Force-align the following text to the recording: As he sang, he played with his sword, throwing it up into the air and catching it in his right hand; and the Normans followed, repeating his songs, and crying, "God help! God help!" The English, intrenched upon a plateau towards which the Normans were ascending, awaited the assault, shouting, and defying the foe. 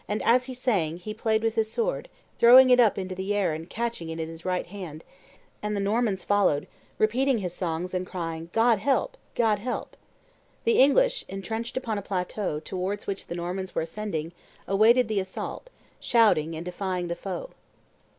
As 0.23 0.45
he 0.45 0.55
sang, 0.55 0.97
he 0.97 1.13
played 1.13 1.43
with 1.43 1.53
his 1.53 1.71
sword, 1.71 2.09
throwing 2.39 2.71
it 2.71 2.79
up 2.79 2.97
into 2.97 3.13
the 3.13 3.35
air 3.35 3.53
and 3.53 3.69
catching 3.69 4.09
it 4.09 4.19
in 4.19 4.29
his 4.29 4.43
right 4.43 4.65
hand; 4.65 5.03
and 5.61 5.75
the 5.75 5.79
Normans 5.79 6.23
followed, 6.23 6.65
repeating 6.97 7.37
his 7.37 7.53
songs, 7.53 7.93
and 7.93 8.07
crying, 8.07 8.49
"God 8.51 8.79
help! 8.79 9.15
God 9.35 9.59
help!" 9.59 9.95
The 10.63 10.79
English, 10.79 11.23
intrenched 11.27 11.77
upon 11.77 11.99
a 11.99 12.01
plateau 12.01 12.59
towards 12.59 13.05
which 13.05 13.27
the 13.27 13.35
Normans 13.35 13.75
were 13.75 13.83
ascending, 13.83 14.31
awaited 14.67 15.07
the 15.07 15.19
assault, 15.19 15.69
shouting, 15.99 16.55
and 16.55 16.65
defying 16.65 17.07
the 17.07 17.15
foe. 17.15 17.51